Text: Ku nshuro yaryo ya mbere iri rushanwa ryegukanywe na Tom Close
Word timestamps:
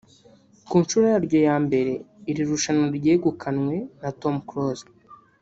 Ku 0.69 0.75
nshuro 0.83 1.03
yaryo 1.13 1.39
ya 1.47 1.55
mbere 1.65 1.91
iri 2.29 2.43
rushanwa 2.49 2.85
ryegukanywe 2.97 3.75
na 4.01 4.09
Tom 4.19 4.35
Close 4.49 4.85